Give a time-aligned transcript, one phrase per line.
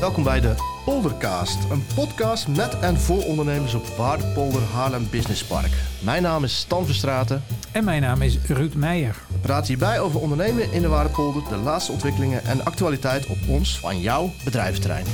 [0.00, 5.70] Welkom bij de Poldercast, een podcast met en voor ondernemers op Waardepolder Haarlem Business Park.
[6.02, 7.42] Mijn naam is Stan Verstraten.
[7.72, 9.16] En mijn naam is Ruud Meijer.
[9.28, 13.78] We praten hierbij over ondernemen in de Waardepolder, de laatste ontwikkelingen en actualiteit op ons
[13.78, 15.06] van jouw bedrijventerrein.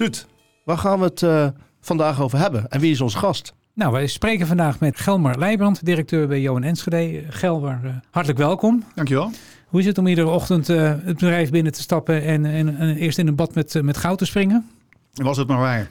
[0.00, 0.26] Ruud,
[0.64, 1.46] waar gaan we het uh,
[1.80, 3.54] vandaag over hebben en wie is onze gast?
[3.74, 7.22] Nou, wij spreken vandaag met Gelmer Leijbrand, directeur bij Johan Enschede.
[7.28, 8.84] Gelmer, uh, hartelijk welkom.
[8.94, 9.30] Dankjewel.
[9.66, 12.96] Hoe is het om iedere ochtend uh, het bedrijf binnen te stappen en, en, en
[12.96, 14.70] eerst in een bad met, met goud te springen?
[15.14, 15.88] Was het maar waar.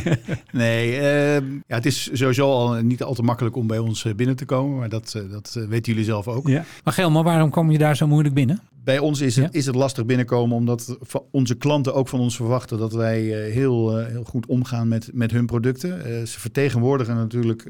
[0.52, 1.34] nee, uh,
[1.66, 4.78] ja, het is sowieso al niet al te makkelijk om bij ons binnen te komen.
[4.78, 6.48] Maar dat, uh, dat weten jullie zelf ook.
[6.48, 6.64] Ja.
[6.84, 8.60] Maar Gelmer, waarom kom je daar zo moeilijk binnen?
[8.84, 9.58] Bij ons is het, ja?
[9.58, 10.98] is het lastig binnenkomen omdat
[11.30, 15.30] onze klanten ook van ons verwachten dat wij uh, heel, heel goed omgaan met, met
[15.30, 16.26] hun producten.
[16.28, 17.68] ze vertegenwoordigen natuurlijk,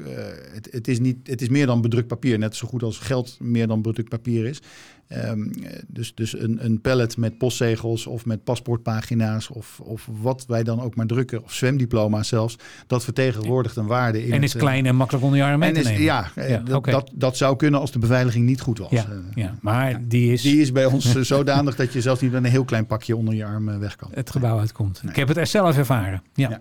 [0.53, 2.39] het, het, is niet, het is meer dan bedrukt papier.
[2.39, 4.61] Net zo goed als geld meer dan bedrukt papier is.
[5.09, 5.51] Um,
[5.87, 10.81] dus dus een, een pallet met postzegels of met paspoortpagina's of, of wat wij dan
[10.81, 12.57] ook maar drukken, of zwemdiploma's zelfs,
[12.87, 14.25] dat vertegenwoordigt een waarde.
[14.25, 16.01] In en is het, klein en makkelijk onder je arm mee te is, nemen.
[16.01, 16.93] Ja, ja dat, okay.
[16.93, 18.89] dat, dat zou kunnen als de beveiliging niet goed was.
[18.91, 19.57] Ja, ja.
[19.61, 20.41] maar die is...
[20.41, 23.33] Die is bij ons zodanig dat je zelfs niet met een heel klein pakje onder
[23.33, 24.09] je arm weg kan.
[24.13, 25.03] Het gebouw uitkomt.
[25.03, 25.11] Nee.
[25.11, 26.23] Ik heb het er zelf ervaren.
[26.33, 26.59] Ja.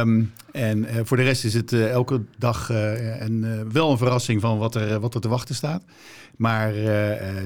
[0.00, 4.58] Um, en uh, voor de rest is het elke dag een, wel een verrassing van
[4.58, 5.82] wat er, wat er te wachten staat.
[6.36, 6.72] Maar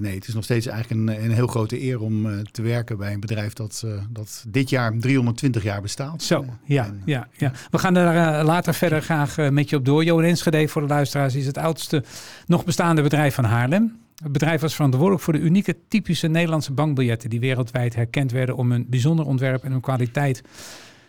[0.01, 3.13] nee, het is nog steeds eigenlijk een, een heel grote eer om te werken bij
[3.13, 6.23] een bedrijf dat, dat dit jaar 320 jaar bestaat.
[6.23, 7.53] Zo, ja, en, ja, ja.
[7.71, 10.05] We gaan daar later verder graag met je op door.
[10.05, 12.05] Johan Enschede voor de luisteraars is het oudste
[12.47, 14.06] nog bestaande bedrijf van Haarlem.
[14.23, 18.71] Het bedrijf was verantwoordelijk voor de unieke typische Nederlandse bankbiljetten die wereldwijd herkend werden om
[18.71, 20.43] hun bijzonder ontwerp en hun kwaliteit.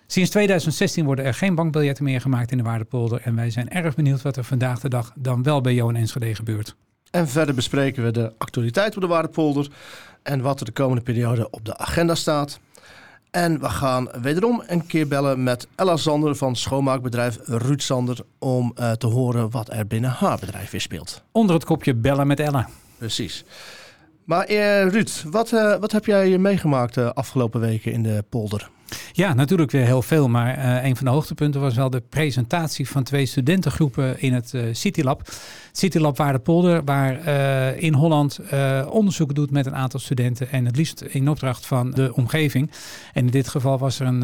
[0.08, 3.22] Sinds 2016 worden er geen bankbiljetten meer gemaakt in de Waardepolder.
[3.22, 6.36] En wij zijn erg benieuwd wat er vandaag de dag dan wel bij Johan Enschede
[6.36, 6.76] gebeurt.
[7.12, 9.68] En verder bespreken we de actualiteit op de Waardepolder
[10.24, 12.60] en wat er de komende periode op de agenda staat.
[13.32, 18.74] En we gaan wederom een keer bellen met Ella Zander van schoonmaakbedrijf Ruud Zander om
[18.76, 21.24] uh, te horen wat er binnen haar bedrijf weer speelt.
[21.32, 22.70] Onder het kopje bellen met Ella.
[22.98, 23.44] Precies.
[24.24, 28.70] Maar uh, Ruud, wat, uh, wat heb jij meegemaakt de afgelopen weken in de polder?
[29.12, 30.28] Ja, natuurlijk weer heel veel.
[30.30, 34.54] Maar uh, een van de hoogtepunten was wel de presentatie van twee studentengroepen in het
[34.54, 35.30] uh, Citylab.
[35.72, 38.40] Citylab Waardepolder, waar uh, in Holland
[38.90, 40.52] onderzoek doet met een aantal studenten.
[40.52, 42.72] En het liefst in opdracht van de omgeving.
[43.14, 44.24] En in dit geval was er een,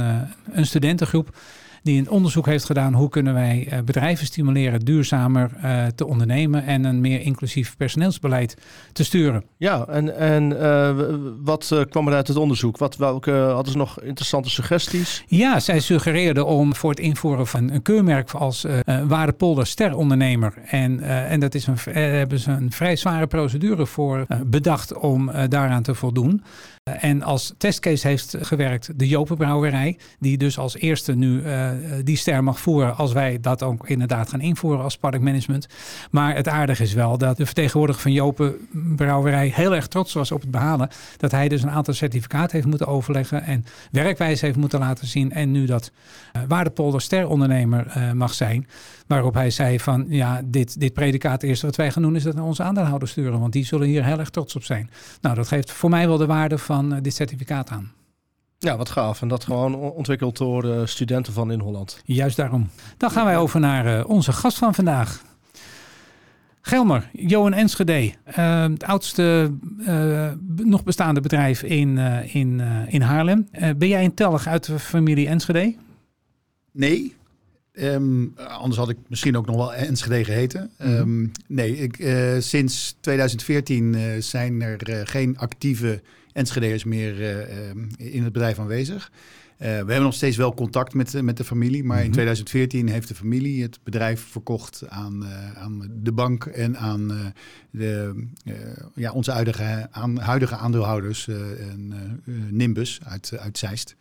[0.51, 1.37] een studentengroep
[1.83, 6.65] die een onderzoek heeft gedaan hoe kunnen wij uh, bedrijven stimuleren duurzamer uh, te ondernemen
[6.65, 8.57] en een meer inclusief personeelsbeleid
[8.93, 9.43] te sturen.
[9.57, 10.95] Ja, en, en uh,
[11.43, 12.77] wat kwam er uit het onderzoek?
[12.77, 15.23] Wat, welke, hadden ze nog interessante suggesties?
[15.27, 18.65] Ja, zij suggereerden om voor het invoeren van een keurmerk als
[19.07, 20.53] Waardepolder Sterondernemer.
[20.65, 25.83] En, en dat is een, hebben ze een vrij zware procedure voor bedacht om daaraan
[25.83, 26.43] te voldoen.
[26.83, 31.69] En als testcase heeft gewerkt de Jopenbrouwerij, die dus als eerste nu uh,
[32.03, 35.67] die ster mag voeren als wij dat ook inderdaad gaan invoeren als product management.
[36.11, 40.41] Maar het aardige is wel dat de vertegenwoordiger van Jopenbrouwerij heel erg trots was op
[40.41, 40.89] het behalen.
[41.17, 45.31] Dat hij dus een aantal certificaten heeft moeten overleggen en werkwijze heeft moeten laten zien.
[45.31, 45.91] En nu dat
[46.35, 48.67] uh, Waardepolder sterondernemer uh, mag zijn.
[49.07, 52.35] Waarop hij zei van ja, dit, dit predicaat eerste wat wij gaan doen is dat
[52.35, 53.39] naar onze aandeelhouders sturen.
[53.39, 54.89] Want die zullen hier heel erg trots op zijn.
[55.21, 57.91] Nou, dat geeft voor mij wel de waarde van uh, dit certificaat aan.
[58.59, 59.21] Ja, wat gaaf.
[59.21, 62.01] En dat gewoon ontwikkeld door uh, studenten van in Holland.
[62.05, 62.69] Juist daarom.
[62.97, 65.21] Dan gaan wij over naar uh, onze gast van vandaag.
[66.61, 73.47] Gelmer, Johan Enschede, uh, het oudste uh, nog bestaande bedrijf in, uh, in, in Haarlem.
[73.77, 75.75] ben jij een tellig uit de familie Enschede?
[76.71, 77.15] Nee,
[77.79, 80.71] Um, anders had ik misschien ook nog wel Enschede geheten.
[80.79, 80.97] Mm-hmm.
[80.97, 86.01] Um, nee, ik, uh, sinds 2014 uh, zijn er uh, geen actieve
[86.33, 87.47] Enschede'ers meer
[87.97, 89.11] in het bedrijf aanwezig.
[89.57, 93.15] we hebben nog steeds wel contact met, met de familie, maar in 2014 heeft de
[93.15, 95.25] familie het bedrijf verkocht aan,
[95.55, 97.33] aan de bank en aan
[97.71, 98.25] de,
[98.95, 101.29] ja, onze huidige, aan, huidige aandeelhouders,
[102.49, 103.95] Nimbus uit, uit Zeist.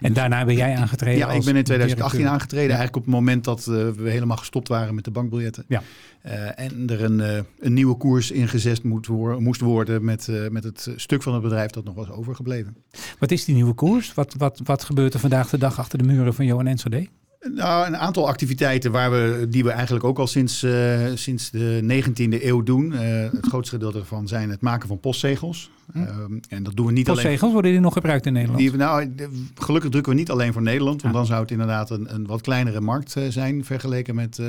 [0.00, 1.18] En daarna ben jij aangetreden?
[1.18, 2.28] Ja, ik ben in 2018 directeur.
[2.28, 2.70] aangetreden.
[2.70, 2.76] Ja.
[2.76, 5.64] Eigenlijk op het moment dat uh, we helemaal gestopt waren met de bankbiljetten.
[5.68, 5.82] Ja.
[6.26, 10.64] Uh, en er een, uh, een nieuwe koers ingezet moet wo moest worden met, met
[10.64, 12.76] het stuk van het bedrijf dat nog was overgebleven.
[13.18, 14.14] Wat is die nieuwe koers?
[14.14, 17.08] Wat, wat, wat gebeurt er vandaag de dag achter de muren van Johan Enschede?
[17.54, 22.02] Nou, een aantal activiteiten waar we, die we eigenlijk ook al sinds, uh, sinds de
[22.04, 22.92] 19e eeuw doen.
[22.92, 23.00] Uh,
[23.32, 25.70] het grootste gedeelte ervan zijn het maken van postzegels.
[25.92, 25.98] Hm.
[25.98, 26.06] Uh,
[26.48, 27.52] en dat doen we niet postzegels, alleen...
[27.52, 28.60] worden die nog gebruikt in Nederland?
[28.60, 29.14] Die, nou,
[29.54, 31.02] gelukkig drukken we niet alleen voor Nederland.
[31.02, 34.40] Want dan zou het inderdaad een, een wat kleinere markt zijn vergeleken met,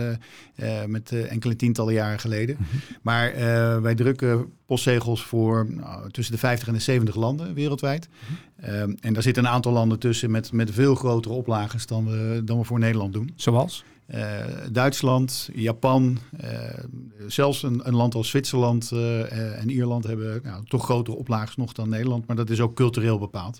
[0.88, 2.58] met enkele tientallen jaren geleden.
[2.58, 2.82] -huh.
[3.02, 3.34] Maar
[3.82, 8.08] wij drukken postzegels voor nou, tussen de 50 en de 70 landen wereldwijd.
[8.58, 8.82] -huh.
[8.82, 12.42] um, en daar zitten een aantal landen tussen met, met veel grotere oplages dan we,
[12.46, 13.34] dan we voor Nederland doen.
[13.36, 13.84] Zoals?
[14.16, 16.50] Uh, Duitsland, Japan, uh,
[17.28, 21.74] zelfs een, een, land als Zwitserland uh, en Ierland hebben nou, toch grotere oplages nog
[21.74, 22.28] dan Nederland.
[22.28, 23.60] Maar dat is ook cultureel bepaald.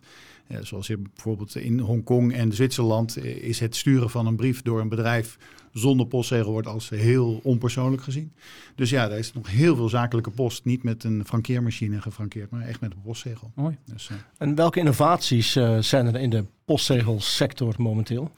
[0.62, 4.90] zoals je bijvoorbeeld in Hongkong en Zwitserland is het sturen van een brief door een
[4.90, 5.38] bedrijf
[5.74, 8.32] zonder postzegel wordt als heel onpersoonlijk gezien.
[8.76, 12.62] Dus ja, daar is nog heel veel zakelijke post niet met een frankeermachine gefrankeerd, maar
[12.62, 13.52] echt met een postzegel.
[13.56, 13.78] Mooi.
[13.86, 18.32] Dus, en welke innovaties zijn er in de postzegelsector momenteel?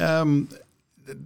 [0.00, 0.48] Um,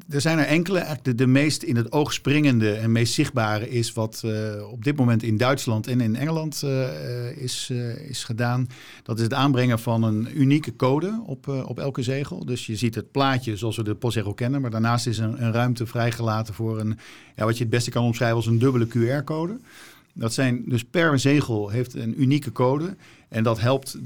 [0.09, 0.87] er zijn er enkele.
[1.03, 4.97] De, de meest in het oog springende en meest zichtbare is wat uh, op dit
[4.97, 8.69] moment in Duitsland en in Engeland uh, is, uh, is gedaan.
[9.03, 12.45] Dat is het aanbrengen van een unieke code op, op elke zegel.
[12.45, 15.53] Dus je ziet het plaatje zoals we de postzegel kennen, maar daarnaast is een, een
[15.53, 16.99] ruimte vrijgelaten voor een,
[17.37, 19.59] ja, wat je het beste kan omschrijven als een dubbele QR-code.
[20.13, 22.97] Dat zijn dus per zegel heeft een unieke code.
[23.29, 23.99] En dat helpt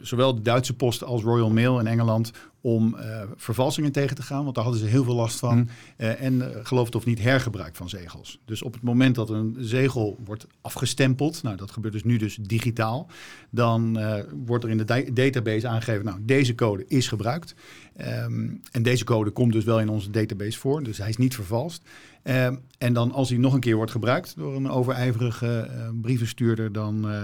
[0.00, 2.32] zowel de Duitse post als Royal Mail in Engeland
[2.64, 4.42] om uh, vervalsingen tegen te gaan.
[4.42, 5.56] Want daar hadden ze heel veel last van.
[5.56, 5.68] Mm.
[5.96, 8.40] Uh, en geloof het of niet, hergebruik van zegels.
[8.44, 12.38] Dus op het moment dat een zegel wordt afgestempeld, nou dat gebeurt dus nu dus
[12.40, 13.08] digitaal,
[13.50, 13.98] dan
[14.44, 17.54] wordt er in de da database aangegeven, nou deze code is gebruikt.
[18.00, 21.34] Um, en deze code komt dus wel in onze database voor, dus hij is niet
[21.34, 21.82] vervalst.
[22.24, 22.46] Uh,
[22.78, 27.10] en dan als hij nog een keer wordt gebruikt door een overijverige uh, brievenstuurder dan,
[27.10, 27.22] uh,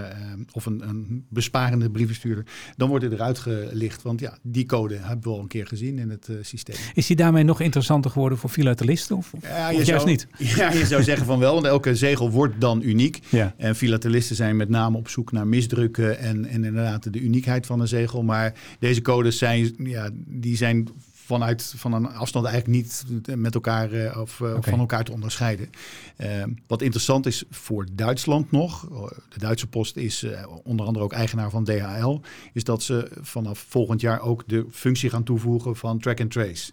[0.51, 2.45] of een, een, besparende brievenstuurder,
[2.77, 4.01] dan wordt hij eruit gelicht.
[4.01, 6.75] Want ja, die code hebben we al een keer gezien in het systeem.
[6.93, 10.27] Is die daarmee nog interessanter geworden voor filatelisten of, of, ja, je of zou, niet?
[10.37, 13.19] Ja, je zou zeggen van wel, want elke zegel wordt dan uniek.
[13.29, 13.53] Ja.
[13.57, 17.79] En filatelisten zijn met name op zoek naar misdrukken en, en inderdaad de uniekheid van
[17.79, 18.23] een zegel.
[18.23, 20.87] Maar deze codes zijn, ja, die zijn
[21.31, 23.03] vanuit van een afstand eigenlijk niet
[23.35, 24.61] met elkaar uh, of okay.
[24.61, 25.69] van elkaar te onderscheiden.
[26.17, 26.27] Uh,
[26.67, 28.87] wat interessant is voor Duitsland nog,
[29.29, 30.25] de Duitse Post is
[30.63, 32.19] onder andere ook eigenaar van DHL,
[32.53, 36.71] is dat ze vanaf volgend jaar ook de functie gaan toevoegen van track and trace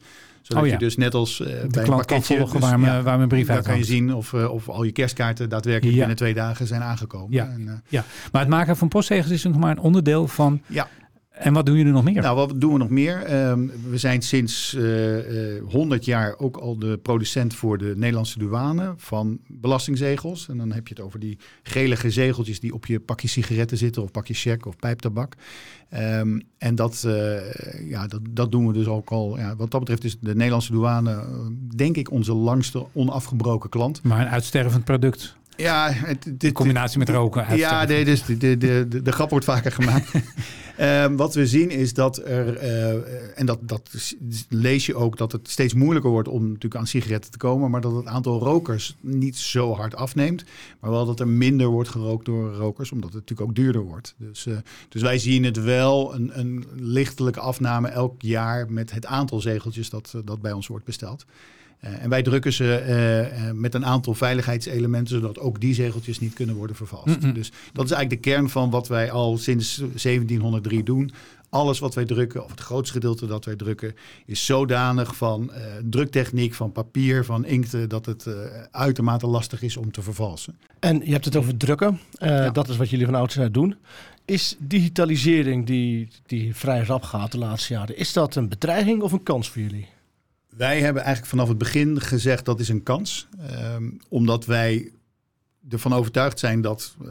[0.49, 0.75] zodat oh ja.
[0.75, 3.29] je dus net als uh, bij een pakketje, kan volgen dus, waar, me, waar mijn
[3.29, 5.99] brief uit kan je zien of, uh, of al je kerstkaarten daadwerkelijk ja.
[5.99, 7.33] binnen twee dagen zijn aangekomen.
[7.33, 7.45] Ja.
[7.45, 10.89] En, uh, ja, maar het maken van postzegels is nog maar een onderdeel van ja.
[11.39, 12.23] En wat doen jullie nog meer?
[12.23, 13.49] Nou, wat doen we nog meer?
[13.49, 18.39] Um, we zijn sinds uh, uh, 100 jaar ook al de producent voor de Nederlandse
[18.39, 20.49] douane van belastingzegels.
[20.49, 24.03] En dan heb je het over die gelige zegeltjes die op je pakje sigaretten zitten
[24.03, 25.35] of pakje check of pijptabak.
[25.95, 29.39] Um, en dat, uh, ja, dat, dat doen we dus ook al.
[29.39, 31.25] Ja, wat dat betreft is de Nederlandse douane,
[31.77, 34.03] denk ik, onze langste onafgebroken klant.
[34.03, 35.37] Maar een uitstervend product.
[35.59, 37.57] Ja, het, dit, in combinatie met roken.
[37.57, 38.59] Ja, nee, dus de, de,
[38.89, 40.13] de, de grap wordt vaker gemaakt.
[40.81, 44.15] um, wat we zien is dat er, uh, en dat, dat
[44.49, 47.81] lees je ook, dat het steeds moeilijker wordt om natuurlijk aan sigaretten te komen, maar
[47.81, 50.45] dat het aantal rokers niet zo hard afneemt,
[50.81, 54.15] maar wel dat er minder wordt gerookt door rokers, omdat het natuurlijk ook duurder wordt.
[54.17, 54.57] Dus, uh,
[54.89, 59.91] dus wij zien het wel, een, een lichtelijke afname elk jaar met het aantal zegeltjes
[59.91, 61.27] dat, dat bij ons wordt besteld.
[61.85, 66.21] Uh, en wij drukken ze uh, uh, met een aantal veiligheidselementen, zodat ook die zegeltjes
[66.21, 67.07] niet kunnen worden vervalst.
[67.07, 67.33] Mm -hmm.
[67.33, 71.11] Dus dat is eigenlijk de kern van wat wij al sinds 1703 doen.
[71.51, 73.95] Alles wat wij drukken, of het grootste gedeelte dat wij drukken,
[74.27, 75.51] is zodanig van
[75.83, 78.27] druktechniek, van papier, van inkten, dat het
[78.71, 80.59] uitermate lastig is om te vervalsen.
[80.79, 82.01] En je hebt het over drukken.
[82.13, 82.51] Ja.
[82.51, 83.77] Dat is wat jullie van oudsher doen.
[84.25, 89.13] Is digitalisering, die, die vrij rap gaat de laatste jaren, is dat een bedreiging of
[89.13, 89.87] een kans voor jullie?
[90.59, 93.29] Wij hebben eigenlijk vanaf het begin gezegd dat is een kans.
[93.75, 94.93] Um, omdat wij
[95.69, 97.09] ervan overtuigd zijn dat uh,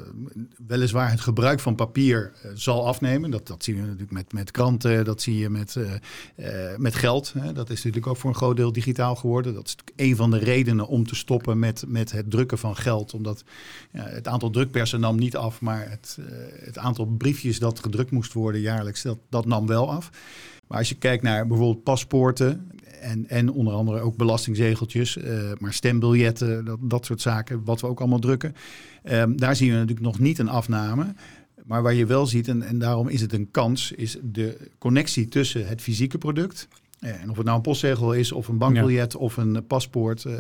[0.68, 3.32] weliswaar het gebruik van papier uh, zal afnemen.
[3.32, 5.92] Dat, dat zien we natuurlijk met, met kranten, dat zie je met, uh,
[6.78, 7.34] met geld.
[7.34, 7.54] Hè.
[7.54, 9.54] Dat is natuurlijk ook voor een groot deel digitaal geworden.
[9.54, 13.14] Dat is een van de redenen om te stoppen met, met het drukken van geld.
[13.14, 13.44] Omdat
[13.92, 16.18] het aantal drukpersen nam niet af, maar het,
[16.64, 20.10] het aantal briefjes dat gedrukt moest worden jaarlijks, dat, dat nam wel af.
[20.68, 25.74] Maar als je kijkt naar bijvoorbeeld paspoorten en, en onder andere ook belastingzegeltjes, uh, maar
[25.74, 28.56] stembiljetten, dat, dat soort zaken, wat we ook allemaal drukken.
[29.04, 31.14] Um, daar zien we natuurlijk nog niet een afname.
[31.66, 35.28] Maar waar je wel ziet, en, en daarom is het een kans, is de connectie
[35.28, 36.68] tussen het fysieke product.
[37.00, 39.20] En of het nou een postzegel is, of een bankbiljet, ja.
[39.20, 40.34] of een paspoort, uh,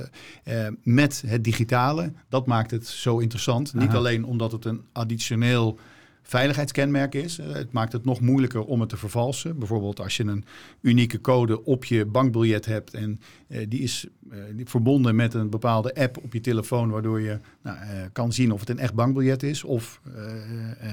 [0.47, 3.71] uh, met het digitale, dat maakt het zo interessant.
[3.75, 3.85] Aha.
[3.85, 5.79] Niet alleen omdat het een additioneel
[6.27, 7.39] veiligheidskenmerk is.
[7.39, 9.59] Eh, het maakt het nog moeilijker om het te vervalsen.
[9.59, 10.45] Bijvoorbeeld als je een
[10.81, 15.95] unieke code op je bankbiljet hebt en uh, die is uh, verbonden met een bepaalde
[15.95, 17.77] app op je telefoon, waardoor je nou,
[18.11, 20.01] kan zien of het een echt bankbiljet is of,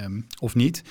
[0.03, 0.83] um, of niet.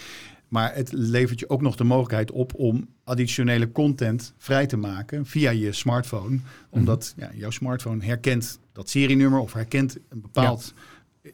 [0.49, 5.27] Maar het levert je ook nog de mogelijkheid op om additionele content vrij te maken
[5.27, 6.39] via je smartphone.
[6.71, 10.75] Omdat ja, jouw smartphone herkent dat serienummer of herkent een bepaald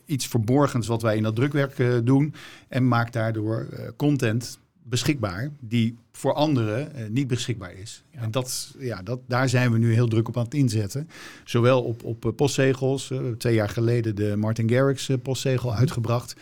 [0.04, 2.34] iets verborgens wat wij in dat drukwerk uh, doen.
[2.68, 8.04] En maakt daardoor uh, content beschikbaar die voor anderen uh, niet beschikbaar is.
[8.10, 8.20] Ja.
[8.20, 11.08] En dat, ja, dat, daar zijn we nu heel druk op aan het inzetten.
[11.44, 13.12] Zowel op, op postzegels.
[13.38, 15.78] twee jaar geleden de Martin Garrix postzegel mhm.
[15.78, 16.36] uitgebracht.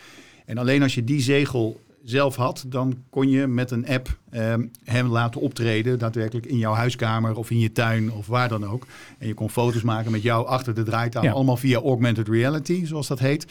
[0.45, 4.53] En alleen als je die zegel zelf had, dan kon je met een app eh,
[4.83, 8.87] hem laten optreden, daadwerkelijk in jouw huiskamer of in je tuin of waar dan ook.
[9.17, 13.07] En je kon foto's maken met jou achter de draaitafel, allemaal via augmented reality, zoals
[13.07, 13.45] dat heet.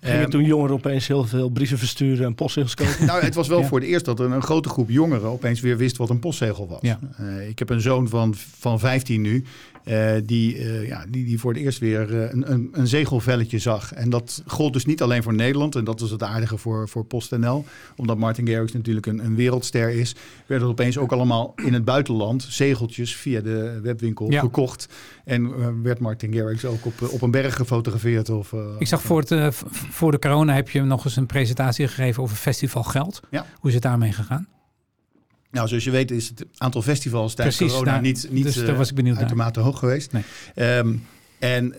[0.00, 3.06] Gingen um, toen jongeren opeens heel veel brieven versturen en postzegels kopen?
[3.06, 5.96] nou, het was wel voor het eerst dat een, grote groep jongeren opeens weer wist
[5.96, 6.80] wat een postzegel was.
[7.20, 9.44] Uh, ik heb een zoon van, van 15 nu.
[9.84, 13.58] Uh, die, uh, ja, die, die voor het eerst weer uh, een, een, een, zegelvelletje
[13.58, 13.92] zag.
[13.92, 15.74] En dat gold dus niet alleen voor Nederland.
[15.74, 17.64] En dat was het aardige voor, voor PostNL.
[17.96, 20.14] Omdat Martin Garrix natuurlijk een, een wereldster is.
[20.46, 24.40] Werden er opeens ook allemaal in het buitenland zegeltjes via de webwinkel ja.
[24.40, 24.88] gekocht.
[25.24, 28.30] En werd Martin Garrix ook op, op een berg gefotografeerd.
[28.30, 32.22] Of, Ik zag voor, het, voor de corona heb je nog eens een presentatie gegeven
[32.22, 33.20] over festival geld.
[33.30, 33.46] Ja.
[33.58, 34.48] Hoe is het daarmee gegaan?
[35.54, 38.54] Nou, zoals je weet is het aantal festivals tijdens Precies, corona nou, niet, niet dus
[38.54, 39.68] daar was ik benieuwd uitermate naar.
[39.68, 40.12] hoog geweest.
[40.12, 40.78] Nee.
[40.78, 41.06] Um,
[41.38, 41.74] en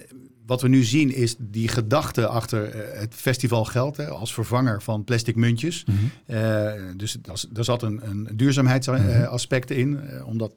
[0.46, 5.04] wat we nu zien is die gedachte achter uh, het festivalgeld hè, als vervanger van
[5.04, 5.86] plastic muntjes.
[5.86, 6.36] Mm -hmm.
[6.36, 7.18] uh, dus
[7.50, 10.00] daar zat een, een duurzaamheidsaspect mm -hmm.
[10.00, 10.54] in, omdat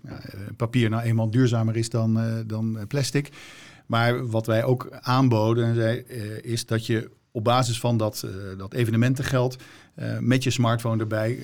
[0.56, 3.28] papier nou eenmaal duurzamer is dan, dan plastic.
[3.86, 5.98] Maar wat wij ook aanboden zei,
[6.42, 8.26] is dat je op basis van dat,
[8.58, 9.56] dat evenementengeld
[10.20, 11.38] met je smartphone erbij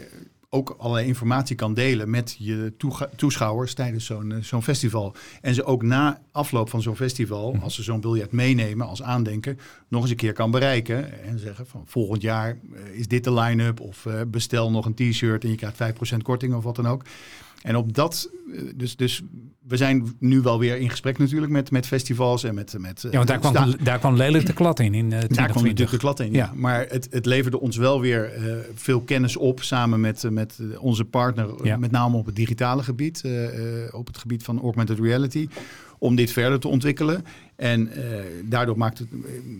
[0.55, 2.73] ook allerlei informatie kan delen met je
[3.17, 5.15] toeschouwers tijdens zo'n eh, zo'n festival.
[5.41, 7.63] En ze ook na afloop van zo'n festival, mhm.
[7.63, 9.59] als ze zo'n biljet meenemen als aandenken,
[9.89, 11.23] nog eens een keer kan bereiken.
[11.23, 14.95] En zeggen van volgend jaar eh, is dit de line-up of uh, bestel nog een
[14.95, 17.03] t-shirt en je krijgt 5% korting of wat dan ook.
[17.65, 18.31] En op dat,
[18.75, 19.23] dus, dus
[19.67, 22.75] we zijn nu wel weer in gesprek natuurlijk met, met festivals en met...
[22.79, 24.95] met ja, want daar kwam, daar kwam lelijk de klad in.
[24.95, 26.53] in uh, daar kwam natuurlijk de klad in, ja.
[26.55, 31.05] Maar het, het leverde ons wel weer uh, veel kennis op samen met, met onze
[31.05, 31.77] partner, ja.
[31.77, 33.33] met name op het digitale gebied, uh,
[33.91, 35.49] op het gebied van augmented reality
[36.05, 37.25] om dit verder te ontwikkelen.
[37.57, 38.03] En uh,
[38.45, 39.07] daardoor, maakte,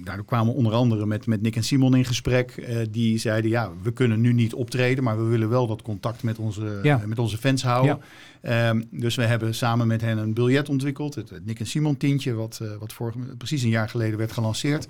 [0.05, 2.57] daardoor kwamen onder andere met, met Nick en Simon in gesprek.
[2.57, 6.23] Uh, die zeiden, ja, we kunnen nu niet optreden, maar we willen wel dat contact
[6.23, 7.01] met onze, ja.
[7.01, 7.99] uh, met onze fans houden.
[8.43, 8.69] Ja.
[8.69, 11.15] Um, dus we hebben samen met hen een biljet ontwikkeld.
[11.15, 14.89] Het, het Nick en Simon tientje, wat, wat vorig, precies een jaar geleden werd gelanceerd.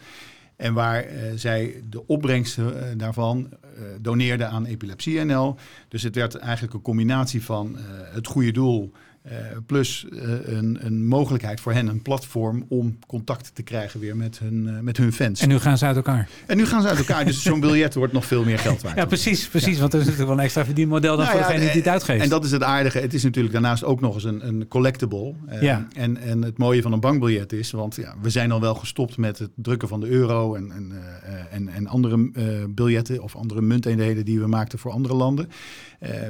[0.57, 3.49] En waar zij de opbrengsten daarvan
[4.01, 5.57] doneerden aan Epilepsie NL.
[5.89, 7.77] Dus het werd eigenlijk een combinatie van
[8.13, 9.14] het goede doel uh,
[9.67, 14.39] plus uh, een, een, mogelijkheid voor hen, een platform om contact te krijgen weer met
[14.39, 15.41] hun, uh, met hun fans.
[15.41, 16.29] En nu gaan ze uit elkaar.
[16.47, 18.97] En nu gaan ze uit elkaar, dus zo'n biljet wordt nog veel meer geld waard.
[18.97, 19.81] Ja, precies, precies ja.
[19.81, 21.89] want dat is natuurlijk wel een extra verdienmodel dan nou voor ja, degene die het
[21.91, 22.23] uitgeeft.
[22.23, 22.99] En dat is het aardige.
[22.99, 25.35] Het is natuurlijk daarnaast ook nog eens een, een collectible.
[25.61, 25.89] ja.
[25.93, 29.17] en, en het mooie van een bankbiljet is, want ja, we zijn al wel gestopt
[29.17, 30.93] met het drukken van de euro en, en,
[31.51, 32.31] en, en andere
[32.69, 35.49] biljetten of andere munteenheden die we maakten voor andere landen.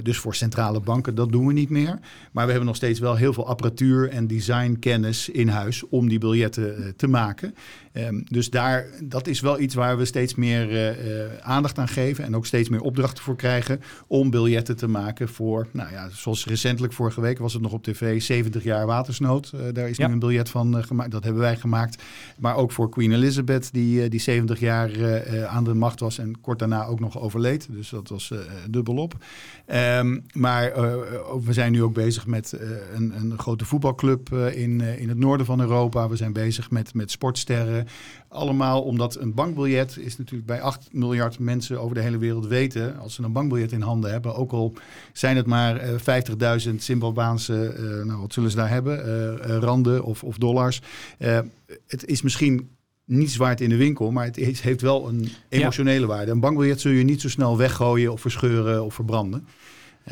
[0.02, 1.98] Dus voor centrale banken, dat doen we niet meer.
[2.32, 6.18] Maar we hebben nog steeds wel heel veel apparatuur en designkennis in huis om die
[6.18, 7.54] biljetten uh, te maken.
[7.92, 12.24] Um, dus daar, dat is wel iets waar we steeds meer uh, aandacht aan geven
[12.24, 16.46] en ook steeds meer opdrachten voor krijgen om biljetten te maken voor, nou ja, zoals
[16.46, 19.52] recentelijk vorige week was het nog op tv, 70 jaar watersnood.
[19.72, 20.06] daar is ja.
[20.06, 22.02] nu een biljet van gemaakt, dat hebben wij gemaakt.
[22.38, 24.90] Maar ook voor Queen Elizabeth, die, die 70 jaar
[25.46, 27.66] aan de macht was en kort daarna ook nog overleed.
[27.70, 28.32] Dus dat was
[28.70, 29.16] dubbelop.
[29.72, 30.72] Um, maar
[31.44, 32.58] we zijn nu ook bezig met
[32.94, 36.08] een, een grote voetbalclub in, in het noorden van Europa.
[36.08, 37.86] We zijn bezig met, met sportsterren.
[38.28, 42.98] Allemaal omdat een bankbiljet is natuurlijk bij 8 miljard mensen over de hele wereld weten.
[42.98, 44.34] Als ze een bankbiljet in handen hebben.
[44.34, 44.72] Ook al
[45.12, 47.74] zijn het maar uh, 50.000 Zimbabwaanse,
[48.06, 49.02] nou wat zullen ze daar hebben?
[49.60, 50.82] randen of, of dollars.
[51.86, 52.68] het is misschien
[53.04, 56.06] niets waard in de winkel, maar het heeft wel een emotionele ja.
[56.06, 56.30] waarde.
[56.30, 59.46] Een bankbiljet zul je niet zo snel weggooien of verscheuren of verbranden.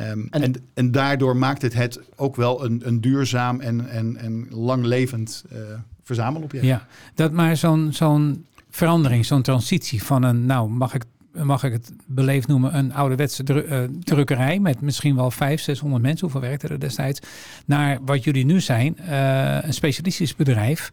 [0.00, 4.16] Um, en, en, en, daardoor maakt het het ook wel een, een duurzaam en, en,
[4.16, 5.58] en langlevend uh,
[6.02, 6.64] verzamelobject.
[6.64, 11.72] Ja, dat maar zo'n zo'n verandering, zo'n transitie van een, nou mag ik, mag ik
[11.72, 16.48] het beleefd noemen, een ouderwetse dru uh, drukkerij met misschien wel 500, 600 mensen, hoeveel
[16.48, 17.20] werkte er destijds,
[17.66, 20.90] naar wat jullie nu zijn, uh, een specialistisch bedrijf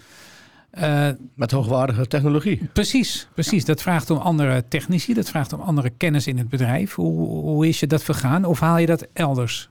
[0.74, 2.70] Uh, Met hoogwaardige technologie.
[2.74, 3.66] Precies, precies.
[3.66, 6.94] Dat vraagt om andere technici, dat vraagt om andere kennis in het bedrijf.
[6.94, 9.70] Hoe, hoe is je dat vergaan of haal je dat elders?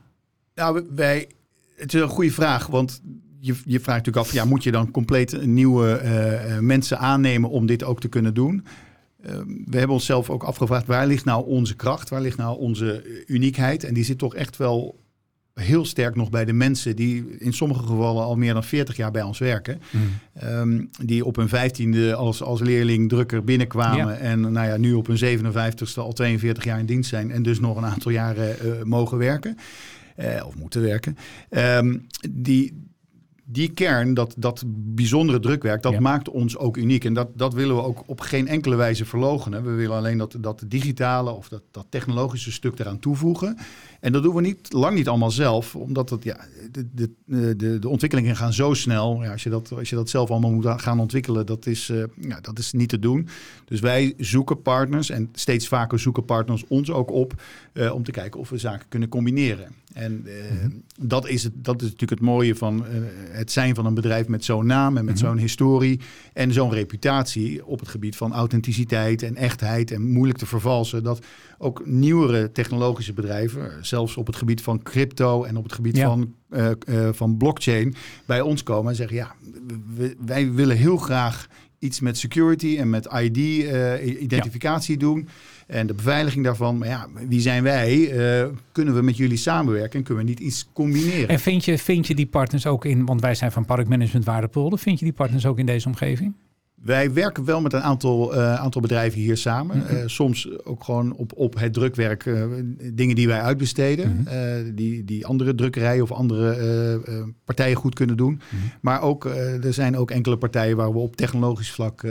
[0.55, 1.27] Nou, wij,
[1.75, 3.01] het is een goede vraag, want
[3.39, 7.65] je, je vraagt natuurlijk af, ja, moet je dan compleet nieuwe uh, mensen aannemen om
[7.65, 8.65] dit ook te kunnen doen?
[9.25, 9.31] Uh,
[9.65, 12.09] we hebben onszelf ook afgevraagd, waar ligt nou onze kracht?
[12.09, 13.83] Waar ligt nou onze uniekheid?
[13.83, 14.99] En die zit toch echt wel
[15.59, 19.11] heel sterk nog bij de mensen die in sommige gevallen al meer dan 40 jaar
[19.11, 19.81] bij ons werken.
[19.91, 20.01] Mm.
[20.43, 24.19] Um, die op hun vijftiende als, als leerling drukker binnenkwamen.
[24.19, 27.31] En nou ja, nu op hun 57ste al 42 jaar in dienst zijn.
[27.31, 29.57] En dus nog een aantal jaren uh, mogen werken.
[30.17, 31.17] Uh, of moeten werken.
[31.49, 32.89] Um, die,
[33.51, 37.05] die kern, dat, dat bijzondere drukwerk, dat maakt ons ook uniek.
[37.05, 39.63] En dat, dat willen we ook op geen enkele wijze verlogenen.
[39.63, 43.57] We willen alleen dat, dat digitale of dat, dat technologische stuk eraan toevoegen.
[43.99, 46.37] En dat doen we niet, lang niet allemaal zelf, omdat het, ja,
[46.71, 49.23] de, de, de, de ontwikkelingen gaan zo snel.
[49.23, 52.03] Ja, als, je dat, als je dat zelf allemaal moet gaan ontwikkelen, dat is, uh,
[52.19, 53.27] ja, dat is niet te doen.
[53.65, 57.41] Dus wij zoeken partners en steeds vaker zoeken partners ons ook op
[57.73, 59.67] uh, om te kijken of we zaken kunnen combineren.
[59.93, 60.83] En uh, mm-hmm.
[60.99, 62.85] dat, is het, dat is natuurlijk het mooie van
[63.31, 65.29] het zijn van een bedrijf met zo'n naam en met mm-hmm.
[65.29, 65.99] zo'n historie
[66.33, 71.03] en zo'n reputatie op het gebied van authenticiteit en echtheid en moeilijk te vervalsen.
[71.03, 71.25] Dat
[71.57, 76.33] ook nieuwere technologische bedrijven, zelfs op het gebied van crypto en op het gebied van,
[76.49, 79.35] uh, uh, van blockchain, bij ons komen en zeggen: ja,
[80.25, 81.47] wij willen heel graag
[81.79, 85.27] iets met security en met ID-identificatie uh, doen.
[85.67, 86.77] En de beveiliging daarvan.
[86.77, 88.13] Maar ja, wie zijn wij?
[88.71, 91.27] kunnen we met jullie samenwerken en kunnen we niet iets combineren?
[91.27, 94.79] En vind je, vind je die partners ook in, want wij zijn van Parkmanagement Waardepolder,
[94.79, 96.33] vind je die partners ook in deze omgeving?
[96.83, 99.77] Wij werken wel met een aantal, uh, aantal bedrijven hier samen.
[99.77, 99.97] Mm -hmm.
[99.97, 102.43] uh, soms ook gewoon op, op het drukwerk uh,
[102.93, 104.09] dingen die wij uitbesteden.
[104.09, 104.75] Mm -hmm.
[104.75, 108.31] die, die andere drukkerijen of andere partijen goed kunnen doen.
[108.31, 108.71] Mm -hmm.
[108.81, 112.07] Maar ook, er zijn ook enkele partijen waar we op technologisch vlak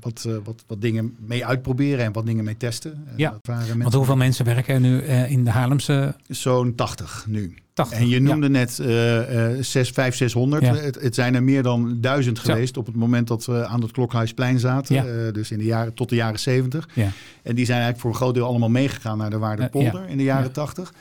[0.00, 3.04] wat, wat, wat dingen mee uitproberen en wat dingen mee testen.
[3.16, 3.38] ja,
[3.78, 6.14] want hoeveel mensen werken er nu in de Haarlemse?
[6.28, 7.54] Zo'n 80 nu.
[7.74, 8.52] 80, en je noemde ja.
[8.52, 10.62] net uh, uh, 6, 5, 600.
[10.62, 10.74] Ja.
[10.74, 13.90] Het, het, zijn er meer dan duizend geweest op het moment dat we aan het
[13.90, 14.94] Klokhuisplein zaten.
[14.94, 15.04] Ja.
[15.04, 16.88] Uh, dus in de jaren, tot de jaren 70.
[17.42, 20.22] En die zijn eigenlijk voor een groot deel allemaal meegegaan naar de Waardepolder in de
[20.22, 20.92] jaren 80.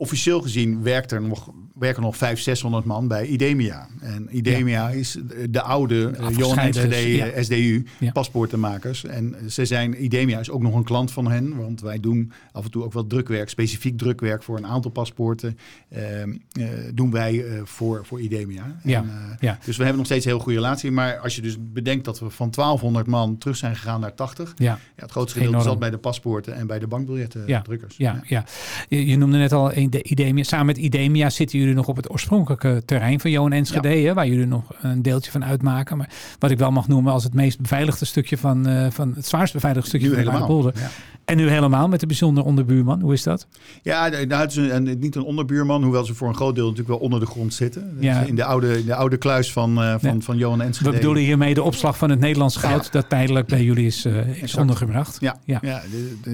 [0.00, 3.88] Officieel gezien werkt er nog, werken nog 500, 600 man bij Idemia.
[4.00, 4.94] En Idemia ja.
[4.94, 5.18] is
[5.50, 7.42] de oude uh, Johan Enschede ja.
[7.42, 8.12] SDU, ja.
[8.12, 9.04] paspoortenmakers.
[9.04, 12.64] En ze zijn, Idemia is ook nog een klant van hen, want wij doen af
[12.64, 15.58] en toe ook wel drukwerk, specifiek drukwerk voor een aantal paspoorten.
[15.88, 18.80] Uh, uh, doen wij voor, voor Idemia.
[18.82, 18.98] Ja.
[18.98, 19.58] En, ja.
[19.64, 20.90] Dus we hebben nog steeds een heel goede relatie.
[20.90, 24.52] Maar als je dus bedenkt dat we van 1200 man terug zijn gegaan naar 80.
[24.56, 24.78] Ja.
[24.96, 27.96] het grootste gedeelte zat bij de paspoorten en bij de bankbiljetten drukkers.
[27.96, 28.44] Ja, ja.
[28.88, 30.44] Je, je noemde net al de Idemia.
[30.44, 34.14] Samen met Idemia zitten jullie nog op het oorspronkelijke terrein van Johan Enschede, ja.
[34.14, 35.96] waar jullie nog een deeltje van uitmaken.
[35.96, 39.26] Maar wat ik wel mag noemen als het meest beveiligde stukje van, uh, van het
[39.26, 40.72] zwaarst beveiligde stukje nu van de.
[40.74, 40.90] Ja.
[41.24, 43.00] En nu helemaal met de bijzondere onderbuurman.
[43.00, 43.46] Hoe is dat?
[43.82, 46.88] Ja, nou, het is een, niet een onderbuurman, hoewel ze voor een groot deel natuurlijk
[46.88, 47.96] wel onder de grond zitten.
[48.00, 48.20] Ja.
[48.20, 50.20] In de oude, in de oude kluis van, uh, van, nee.
[50.20, 50.90] van Johan Enschede.
[50.90, 54.42] We bedoelen hiermee de opslag van het Nederlands goud dat tijdelijk bij jullie is, uh,
[54.42, 55.16] is ondergebracht.
[55.20, 55.82] Ja, ja.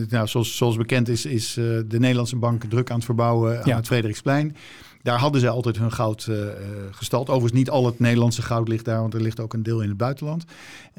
[0.09, 3.87] nou, zoals, zoals bekend is, is de Nederlandse bank druk aan het verbouwen aan het
[3.87, 4.57] Frederiksplein.
[5.03, 6.37] Daar hadden ze altijd hun goud uh,
[6.91, 7.29] gestald.
[7.29, 9.89] Overigens niet al het Nederlandse goud ligt daar, want er ligt ook een deel in
[9.89, 10.45] het buitenland.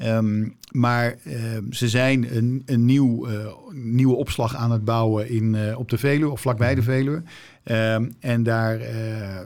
[0.04, 1.34] Um, maar uh,
[1.70, 3.34] ze zijn een, een nieuw, uh,
[3.72, 7.22] nieuwe opslag aan het bouwen in, op de Veluwe, of vlakbij de Veluwe.
[7.70, 8.80] Um, en daar,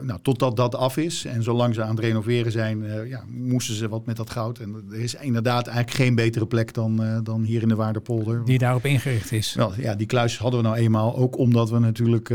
[0.01, 3.89] nou, totdat dat af is en zolang ze aan het renoveren zijn, ja, moesten ze
[3.89, 4.59] wat met dat goud.
[4.59, 8.45] En er is inderdaad eigenlijk geen betere plek dan, dan hier in de Waardepolder.
[8.45, 9.53] Die daarop ingericht is.
[9.53, 12.33] Wel, ja, die kluis hadden we nou eenmaal, ook omdat we natuurlijk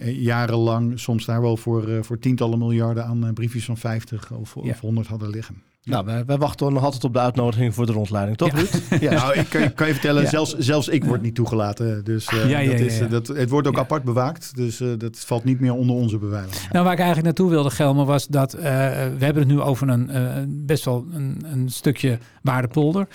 [0.00, 4.70] jarenlang soms daar wel voor, voor tientallen miljarden aan briefjes van 50 of, ja.
[4.70, 5.62] of 100 hadden liggen.
[5.84, 8.96] Nou, wij, wij, wachten nog altijd op de uitnodiging voor de rondleiding, toch, ja.
[9.10, 9.12] ja.
[9.12, 12.04] Nou, ik kan, kan je vertellen, zelfs, zelfs ik word niet toegelaten.
[12.04, 15.44] Dus uh, ja, dat is, Dat, het wordt ook apart bewaakt, dus uh, dat valt
[15.44, 16.72] niet meer onder onze beveiliging.
[16.72, 19.88] Nou, waar ik eigenlijk naartoe wilde, Gelmer, was dat uh, we hebben het nu over
[19.88, 23.06] een best wel een, een stukje waardepolder.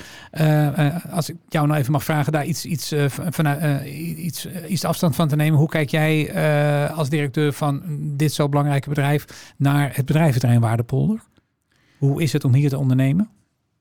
[1.12, 3.48] als ik jou nou even mag vragen daar iets, iets, van,
[4.18, 5.60] iets, iets afstand van te nemen.
[5.60, 6.34] Hoe kijk jij
[6.92, 11.20] als directeur van dit zo belangrijke bedrijf naar het bedrijventerrein Waardepolder?
[11.98, 13.30] Hoe is het om hier te ondernemen?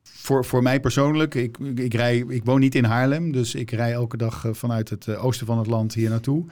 [0.02, 3.92] Voor, voor mij persoonlijk, ik, ik, rij, ik woon niet in Haarlem, dus ik rij
[3.92, 6.44] elke dag vanuit het oosten van het land hier naartoe.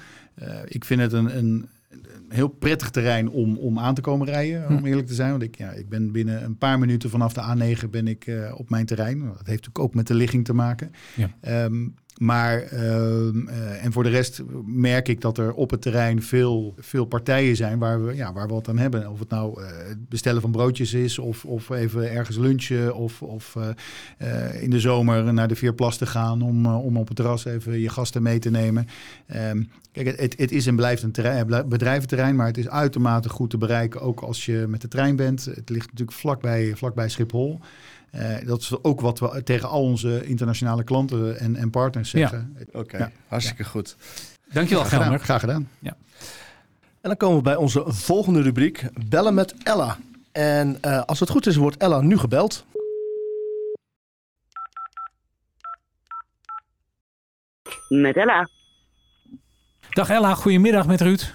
[0.42, 4.26] Uh, ik vind het een, een, een, heel prettig terrein om, om aan te komen
[4.26, 5.30] rijden, om eerlijk te zijn.
[5.30, 8.54] Want ik, ja, ik ben binnen een paar minuten vanaf de A9 ben ik uh,
[8.56, 9.18] op mijn terrein.
[9.18, 10.90] Dat heeft natuurlijk ook met de ligging te maken.
[11.14, 11.64] Ja.
[11.64, 16.22] Um, maar ehm, eh, en voor de rest merk ik dat er op het terrein
[16.22, 19.10] veel, veel partijen zijn waar we, ja, waar we wat aan hebben.
[19.10, 23.22] Of het nou eh, het bestellen van broodjes is, of, of even ergens lunchen, of,
[23.22, 23.56] of
[24.18, 27.80] eh, in de zomer naar de Vierplas te gaan om, om op het terras even
[27.80, 28.86] je gasten mee te nemen.
[29.26, 33.50] Ehm, kijk, het, het is en blijft een terrein, bedrijventerrein, maar het is uitermate goed
[33.50, 35.44] te bereiken, ook als je met de trein bent.
[35.44, 37.60] Het ligt natuurlijk vlakbij, vlakbij Schiphol.
[38.14, 42.56] Uh, dat is ook wat we tegen al onze internationale klanten en, en partners zeggen.
[42.58, 42.80] Ja.
[42.80, 43.10] Oké, ja.
[43.28, 43.96] hartstikke goed.
[44.52, 45.18] Dankjewel, Graag Gelmer.
[45.20, 45.24] gedaan.
[45.24, 45.68] Graag gedaan.
[45.78, 45.96] Ja.
[47.00, 49.96] En dan komen we bij onze volgende rubriek, bellen met Ella.
[50.32, 52.64] En uh, als het goed is, wordt Ella nu gebeld.
[57.88, 58.48] Met Ella.
[59.90, 61.34] Dag Ella, goedemiddag met Ruud.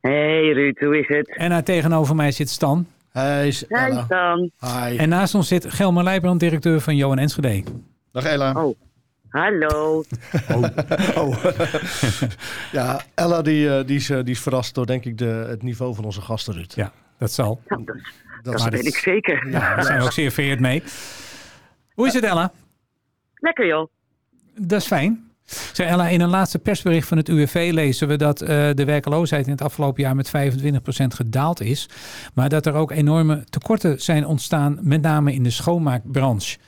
[0.00, 1.36] Hey Ruud, hoe is het?
[1.36, 2.86] En daar tegenover mij zit Stan.
[3.16, 4.36] Hey, Ella.
[4.60, 4.96] Hi.
[4.96, 7.62] En naast ons zit Gelmer Leijbrand, directeur van Johan Enschede.
[8.12, 8.64] Dag Ella.
[8.64, 8.76] Oh,
[9.28, 10.04] hallo.
[10.54, 10.64] oh.
[11.16, 11.44] oh.
[12.72, 16.04] ja, Ella die, die, is, die is verrast door denk ik de, het niveau van
[16.04, 16.72] onze gasten Ruud.
[16.74, 17.60] Ja, dat zal.
[17.66, 17.96] Dat, dat,
[18.42, 19.48] dat ben ik zeker.
[19.50, 20.82] Ja, daar zijn we ook zeer vereerd mee.
[21.94, 22.52] Hoe is het Ella?
[23.34, 23.88] Lekker joh.
[24.54, 25.25] Dat is fijn.
[25.46, 29.46] Zeg Ella, in een laatste persbericht van het UWV lezen we dat uh, de werkloosheid
[29.46, 30.30] in het afgelopen jaar met 25%
[31.06, 31.88] gedaald is.
[32.34, 36.58] Maar dat er ook enorme tekorten zijn ontstaan, met name in de schoonmaakbranche.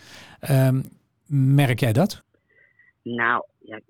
[0.50, 0.82] Um,
[1.26, 2.24] merk jij dat?
[3.02, 3.80] Nou, ja,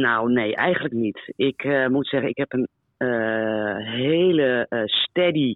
[0.00, 1.32] nou nee, eigenlijk niet.
[1.36, 5.54] Ik uh, moet zeggen, ik heb een uh, hele steady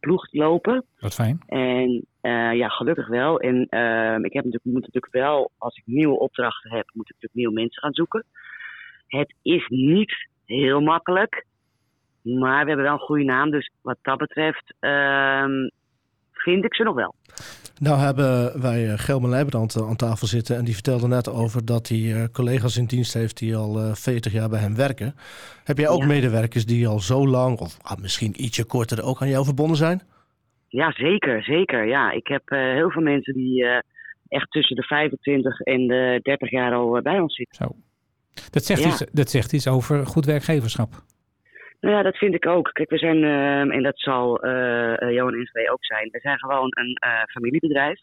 [0.00, 0.84] ploeg lopen.
[0.98, 1.42] Wat fijn.
[1.46, 3.40] En uh, ja, gelukkig wel.
[3.40, 7.14] En uh, ik heb natuurlijk, moet natuurlijk wel, als ik nieuwe opdrachten heb, moet ik
[7.14, 8.24] natuurlijk nieuwe mensen gaan zoeken.
[9.06, 11.46] Het is niet heel makkelijk,
[12.22, 13.50] maar we hebben wel een goede naam.
[13.50, 15.46] Dus wat dat betreft uh,
[16.44, 17.14] vind ik ze nog wel.
[17.80, 22.28] Nou hebben wij Gelman Leijbrand aan tafel zitten en die vertelde net over dat hij
[22.32, 25.14] collega's in dienst heeft die al 40 jaar bij hem werken.
[25.64, 26.06] Heb jij ook ja.
[26.06, 30.02] medewerkers die al zo lang, of ah, misschien ietsje korter, ook aan jou verbonden zijn?
[30.68, 31.86] Ja, zeker, zeker.
[31.86, 33.78] Ja, ik heb uh, heel veel mensen die uh,
[34.28, 37.56] echt tussen de 25 en de 30 jaar al uh, bij ons zitten.
[37.56, 37.76] Zo.
[38.50, 38.88] Dat zegt, ja.
[38.88, 40.88] iets, dat zegt iets over goed werkgeverschap.
[41.84, 42.70] Nou ja, dat vind ik ook.
[42.72, 43.24] Kijk, we zijn,
[43.70, 44.46] en dat zal
[45.10, 46.98] Johan Enschede ook zijn, we zijn gewoon een
[47.30, 48.00] familiebedrijf.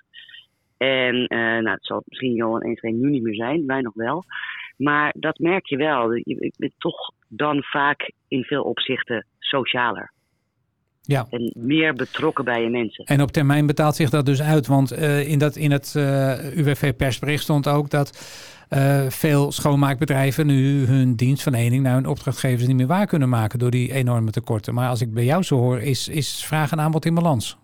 [0.78, 1.26] En
[1.64, 4.24] nou, het zal misschien Johan Enschede nu niet meer zijn, wij nog wel.
[4.78, 6.14] Maar dat merk je wel.
[6.14, 10.12] Je bent toch dan vaak in veel opzichten socialer.
[11.02, 11.28] Ja.
[11.30, 13.06] En meer betrokken bij je mensen.
[13.06, 14.68] En op termijn betaalt zich dat dus uit.
[14.68, 18.10] Want uh, in, dat, in het uh, UWV-persbericht stond ook dat
[18.70, 23.72] uh, veel schoonmaakbedrijven nu hun dienstverlening naar hun opdrachtgevers niet meer waar kunnen maken door
[23.72, 24.74] die enorme tekorten.
[24.74, 27.60] Maar als ik bij jou zo hoor, is, is vraag en aanbod in balans.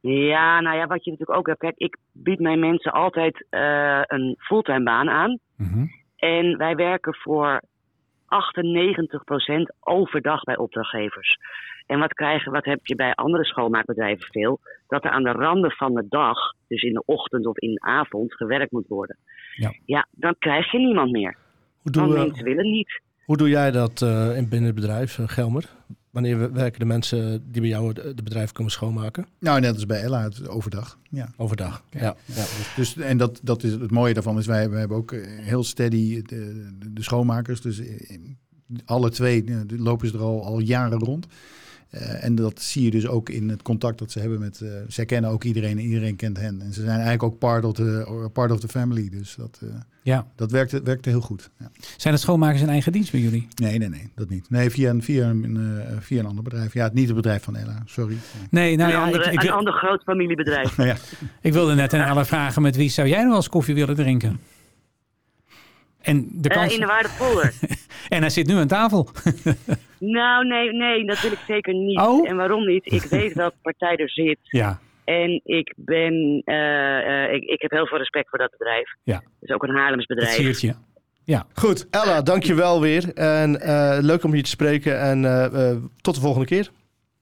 [0.00, 1.58] Ja, nou ja, wat je natuurlijk ook hebt.
[1.58, 3.46] Kijk, ik bied mijn mensen altijd
[4.06, 5.38] een fulltime baan aan.
[5.56, 5.90] Mm -hmm.
[6.16, 7.62] En wij werken voor
[8.26, 11.36] 98% overdag bij opdrachtgevers.
[11.86, 14.60] En wat, krijgen, wat heb je bij andere schoonmaakbedrijven veel?
[14.88, 17.80] Dat er aan de randen van de dag, dus in de ochtend of in de
[17.80, 19.16] avond, gewerkt moet worden.
[19.54, 21.36] Ja, ja dan krijg je niemand meer.
[21.82, 23.00] Hoe doe, Want mensen willen niet.
[23.24, 25.64] Hoe doe jij dat uh, in binnen het bedrijf, uh, Gelmer?
[26.16, 29.26] Wanneer werken de mensen die bij jou de, bedrijf komen schoonmaken?
[29.38, 30.98] Nou, net als bij Ella, het overdag.
[31.10, 31.32] Ja.
[31.36, 32.00] Overdag, ja.
[32.00, 32.16] ja.
[32.24, 32.44] ja
[32.76, 36.22] dus, en dat, dat is het mooie daarvan is, wij, wij hebben ook heel steady
[36.22, 37.60] de, de schoonmakers.
[37.60, 37.80] Dus
[38.84, 41.26] alle twee lopen ze er al, al jaren rond.
[41.94, 44.60] Uh, en dat zie je dus ook in het contact dat ze hebben met...
[44.62, 46.60] Uh, zij kennen ook iedereen en iedereen kent hen.
[46.60, 49.08] En ze zijn eigenlijk ook part of the, part of the family.
[49.10, 49.70] Dus dat, uh,
[50.02, 50.26] ja.
[50.34, 51.50] dat werkte, werkte heel goed.
[51.58, 51.70] Ja.
[51.96, 53.48] Zijn het schoonmakers in eigen dienst bij jullie?
[53.54, 54.10] Nee, nee, nee.
[54.14, 54.50] Dat niet.
[54.50, 56.74] Nee, via een, via een, via een ander bedrijf.
[56.74, 57.82] Ja, niet het bedrijf van Ella.
[57.84, 58.16] Sorry.
[58.50, 60.76] Nee, nou een ja, andere, ik, ik, een ander groot familiebedrijf.
[60.82, 60.96] ja.
[61.40, 64.40] Ik wilde net aan Ella vragen met wie zou jij nou als koffie willen drinken?
[66.06, 66.66] En de kans...
[66.66, 67.52] Uh, in de Waardepolder.
[68.08, 69.08] en hij zit nu aan tafel.
[70.18, 72.00] nou, nee, nee, dat wil ik zeker niet.
[72.00, 72.28] Oh?
[72.28, 72.92] En waarom niet?
[72.92, 74.38] Ik weet welke partij er zit.
[74.42, 74.78] Ja.
[75.04, 78.94] En ik ben, uh, uh, ik, ik heb heel veel respect voor dat bedrijf.
[79.02, 79.14] Ja.
[79.14, 80.60] Het is ook een Haarlems bedrijf.
[80.60, 80.74] Je.
[81.24, 81.46] Ja.
[81.54, 83.14] Goed, Ella, dankjewel weer.
[83.14, 85.00] En uh, leuk om je te spreken.
[85.00, 85.22] En
[86.00, 86.70] tot de volgende keer.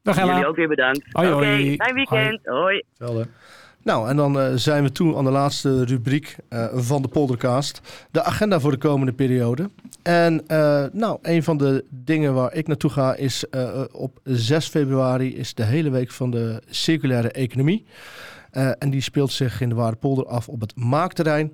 [0.02, 0.32] Dag Ella.
[0.32, 1.04] Jullie ook weer bedankt.
[1.12, 1.62] Hoi, Oké, hoi.
[1.62, 2.40] okay, fijn weekend.
[2.44, 2.82] Hoi.
[2.98, 3.24] hoi.
[3.84, 7.80] Nou, en dan uh, zijn we toe aan de laatste rubriek uh, van de Poldercast.
[8.10, 9.70] De agenda voor de komende periode.
[10.02, 13.44] En uh, nou, een van de dingen waar ik naartoe ga is
[13.92, 17.84] op 6 februari is de hele week van de circulaire economie.
[18.50, 21.52] en die speelt zich in de Waardepolder af op het maakterrein.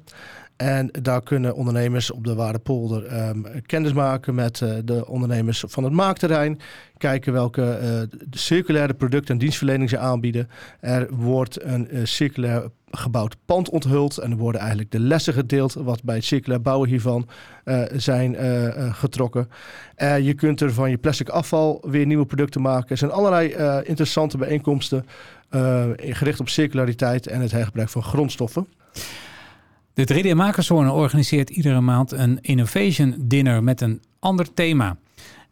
[0.61, 5.85] En daar kunnen ondernemers op de Waardepolder um, kennis maken met uh, de ondernemers van
[5.85, 6.61] het maakterrein.
[6.99, 10.49] Kijken welke uh, circulaire producten en dienstverlening ze aanbieden.
[10.81, 14.19] Er wordt een uh, circulair gebouwd pand onthuld.
[14.19, 17.29] En er worden eigenlijk de lessen gedeeld wat bij het circulair bouwen hiervan
[17.93, 18.37] zijn
[18.95, 19.49] getrokken.
[20.23, 22.89] je kunt er van je plastic afval weer nieuwe producten maken.
[22.89, 25.07] Er zijn allerlei interessante bijeenkomsten
[25.97, 28.67] gericht op circulariteit en het hergebruik van grondstoffen.
[29.95, 34.97] De 3D Makerszone organiseert iedere maand een Innovation Dinner met een ander thema.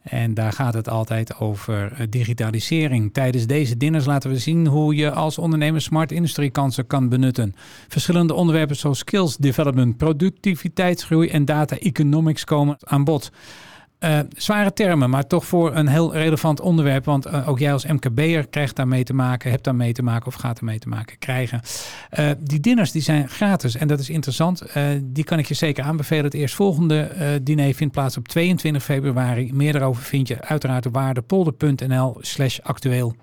[0.03, 3.13] En daar gaat het altijd over eh, digitalisering.
[3.13, 7.55] Tijdens deze dinners laten we zien hoe je als ondernemer smart industrie kansen kan benutten.
[7.89, 13.31] Verschillende onderwerpen zoals skills development, productiviteitsgroei en data economics komen aan bod.
[14.01, 17.05] Uh, zware termen, maar toch voor een heel relevant onderwerp.
[17.05, 20.35] Want uh, ook jij als MKB'er krijgt daarmee te maken, hebt daarmee te maken of
[20.35, 21.61] gaat ermee te maken krijgen.
[22.19, 24.63] Uh, die dinners die zijn gratis en dat is interessant.
[25.03, 26.25] die kan ik je zeker aanbevelen.
[26.25, 27.11] Het eerstvolgende
[27.43, 29.53] diner vindt plaats op 22 februari.
[29.55, 33.15] Meer daarover vind je uiteraard op waardepolder.nl slash actueel.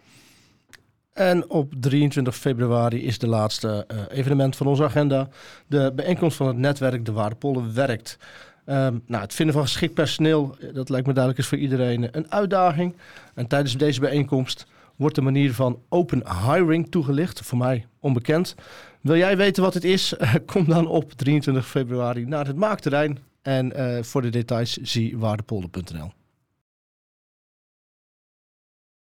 [1.14, 5.28] En op 23 februari is de laatste evenement van onze agenda.
[5.68, 8.18] De bijeenkomst van het netwerk De Waardepolder Werkt.
[8.66, 12.04] Um, nou, het vinden van geschikt personeel, eh, dat lijkt me duidelijk is voor iedereen
[12.04, 12.96] eh, een uitdaging.
[13.34, 17.42] En tijdens deze bijeenkomst wordt de manier van open hiring toegelicht.
[17.42, 18.56] Voor mij onbekend.
[19.02, 20.14] Wil jij weten wat het is?
[20.46, 23.20] Kom dan op 23 februari naar het maakterrein.
[23.42, 26.12] En uh, voor de details zie waardepolder.nl.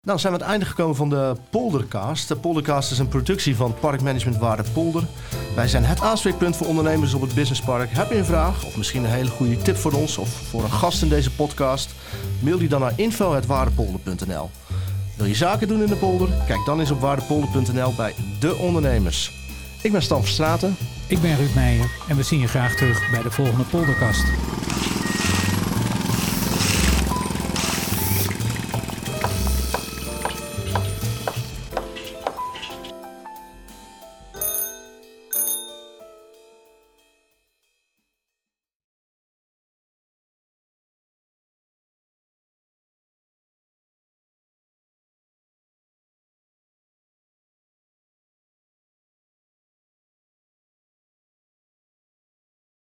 [0.07, 2.27] Nou, zijn we aan het einde gekomen van de Poldercast.
[2.27, 5.03] De Poldercast is een productie van Parkmanagement Waarde Polder.
[5.55, 7.89] Wij zijn het aanspreekpunt voor ondernemers op het businesspark.
[7.91, 10.71] Heb je een vraag of misschien een hele goede tip voor ons of voor een
[10.71, 11.91] gast in deze podcast?
[12.39, 14.49] Mail die dan naar info.waardepolder.nl.
[15.17, 16.29] Wil je zaken doen in de polder?
[16.47, 19.31] Kijk dan eens op waardepolder.nl bij De Ondernemers.
[19.81, 20.75] Ik ben Stan Verstraten.
[21.07, 24.25] Ik ben Ruud Meijer en we zien je graag terug bij de volgende Poldercast.